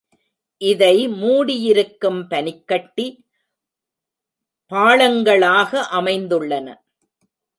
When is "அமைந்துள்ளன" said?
5.91-6.67